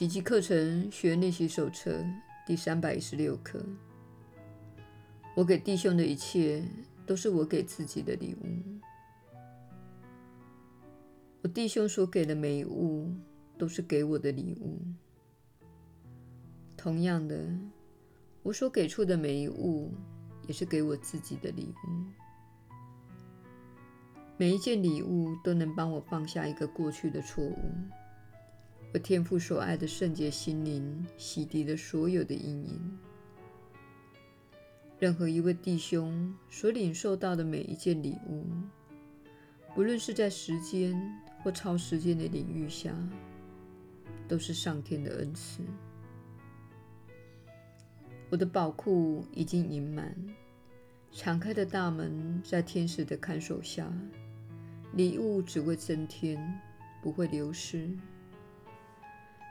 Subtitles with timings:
[0.00, 2.02] 奇迹课程学练习手册
[2.46, 3.62] 第三百一十六课。
[5.36, 6.64] 我给弟兄的一切，
[7.04, 8.46] 都是我给自己的礼物。
[11.42, 13.12] 我弟兄所给的每一物，
[13.58, 14.78] 都是给我的礼物。
[16.78, 17.46] 同样的，
[18.42, 19.92] 我所给出的每一物，
[20.46, 22.72] 也是给我自己的礼物。
[24.38, 27.58] 每一件礼物都能帮我放下一个过去的错误。
[28.92, 32.98] 我天父所爱的圣洁心灵，洗涤了所有的阴影。
[34.98, 38.44] 任何一位弟兄所领受到的每一件礼物，
[39.76, 41.00] 不论是在时间
[41.42, 42.92] 或超时间的领域下，
[44.26, 45.62] 都是上天的恩赐。
[48.28, 50.14] 我的宝库已经盈满，
[51.12, 53.88] 敞开的大门在天使的看守下，
[54.94, 56.60] 礼物只会增添，
[57.00, 57.88] 不会流失。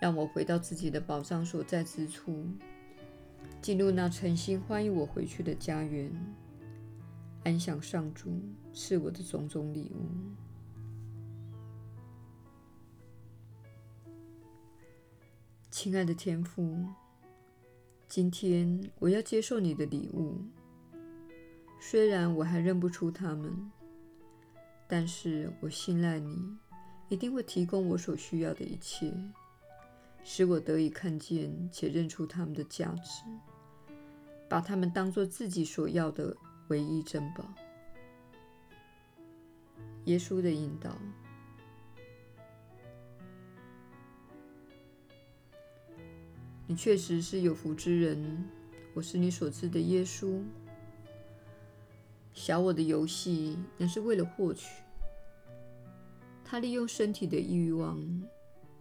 [0.00, 2.44] 让我回到自己的宝藏所在之处，
[3.60, 6.10] 进入那诚心欢迎我回去的家园，
[7.44, 8.40] 安享上主
[8.72, 10.08] 赐我的种种礼物。
[15.70, 16.82] 亲爱的天父。
[18.08, 20.42] 今天我要接受你的礼物，
[21.78, 23.70] 虽然我还认不出他们，
[24.88, 26.58] 但是我信赖你
[27.08, 29.14] 一定会提供我所需要的一切，
[30.22, 33.24] 使我得以看见且认出他们的价值，
[34.48, 36.36] 把他们当作自己所要的
[36.68, 37.44] 唯一珍宝。
[40.04, 40.96] 耶稣的引导。
[46.66, 48.48] 你确实是有福之人，
[48.94, 50.40] 我是你所知的耶稣。
[52.32, 54.68] 小我的游戏乃是为了获取，
[56.44, 58.00] 他利用身体的欲望，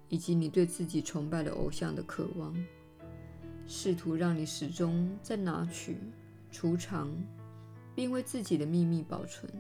[0.09, 2.53] 以及你对自己崇拜的偶像的渴望，
[3.67, 5.97] 试图让你始终在拿取、
[6.52, 7.09] 储藏，
[7.95, 9.52] 并为自己的秘密保存。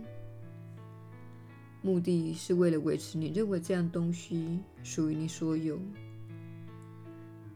[1.81, 5.79] 目的是为了维持你认为这样东西属于你所有。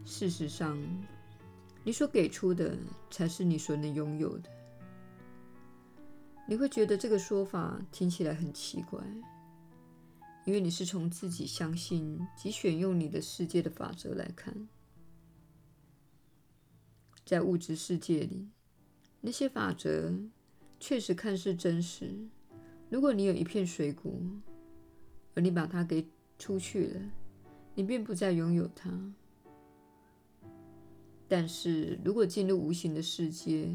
[0.05, 0.77] 事实上，
[1.83, 2.77] 你所给出的
[3.09, 4.49] 才是你所能拥有的。
[6.47, 8.99] 你会觉得这个说法听起来很奇怪，
[10.45, 14.67] 因为你是从自己相信及选用你的世界的法则来看。
[17.25, 18.49] 在物质世界里，
[19.21, 20.13] 那些法则
[20.79, 22.27] 确实看似真实。
[22.89, 24.11] 如果你有一片水果，
[25.33, 26.05] 而你把它给
[26.37, 27.01] 出去了，
[27.73, 28.91] 你便不再拥有它。
[31.29, 33.69] 但是如果进入无形的世界，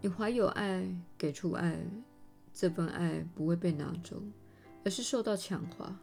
[0.00, 0.86] 你怀有爱，
[1.18, 1.84] 给出爱，
[2.54, 4.22] 这份爱不会被拿走，
[4.84, 5.98] 而是受到强化。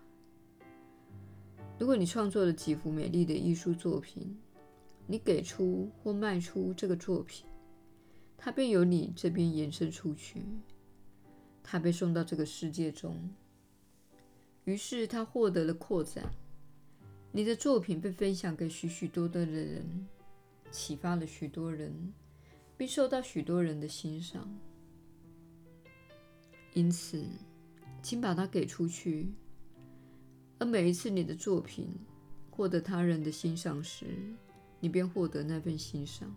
[1.77, 4.37] 如果你创作了几幅美丽的艺术作品，
[5.07, 7.45] 你给出或卖出这个作品，
[8.37, 10.43] 它便由你这边延伸出去，
[11.63, 13.17] 它被送到这个世界中，
[14.65, 16.29] 于是它获得了扩展。
[17.31, 20.07] 你的作品被分享给许许多多的人。
[20.71, 22.13] 启发了许多人，
[22.77, 24.47] 并受到许多人的欣赏。
[26.75, 27.25] 因此，
[28.01, 29.31] 请把它给出去。
[30.57, 31.87] 而每一次你的作品
[32.49, 34.05] 获得他人的欣赏时，
[34.79, 36.35] 你便获得那份欣赏。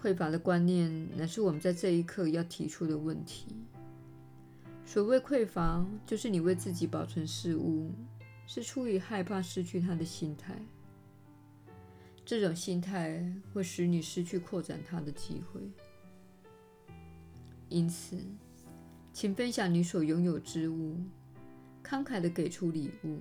[0.00, 3.46] 匮乏的观念乃是我们在这一刻要提出的问题。
[4.84, 7.90] 所谓匮乏，就是你为自己保存事物，
[8.46, 10.54] 是出于害怕失去它的心态。
[12.24, 15.60] 这种心态会使你失去扩展它的机会。
[17.70, 18.18] 因此，
[19.14, 20.96] 请分享你所拥有之物，
[21.84, 23.20] 慷慨地给出礼物，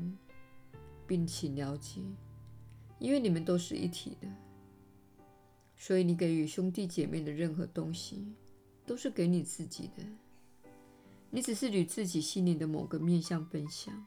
[1.06, 2.02] 并请了解，
[2.98, 4.28] 因为你们都是一体的，
[5.78, 8.34] 所以你给予兄弟姐妹的任何东西，
[8.88, 10.04] 都是给你自己的。
[11.30, 14.04] 你只是与自己心灵的某个面向分享，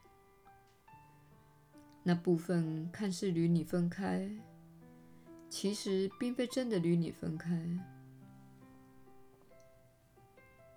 [2.02, 4.28] 那部分看似与你分开。
[5.48, 7.64] 其实并非真的与你分开。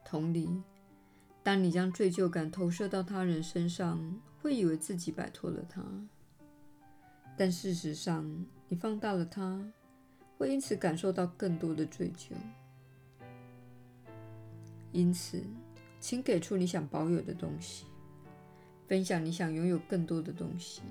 [0.05, 0.63] 同理，
[1.49, 5.83] 当你将罪疚感投射到他人身上，会以为自己摆脱了他，
[7.35, 9.59] 但事实上，你放大了他，
[10.37, 12.33] 会因此感受到更多的罪疚。
[14.91, 15.41] 因此，
[15.99, 17.87] 请给出你想保有的东西，
[18.87, 20.83] 分享你想拥有更多的东西。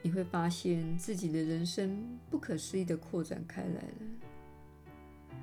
[0.00, 5.36] 你会发现自己的人生不可思议地扩展开来了。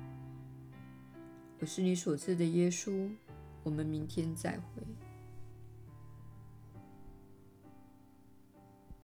[1.60, 3.08] 我是你所知的耶稣，
[3.62, 4.87] 我们明天再会。